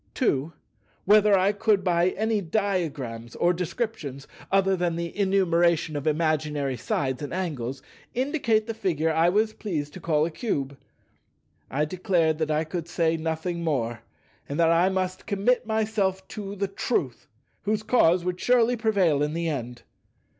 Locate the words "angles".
7.31-7.83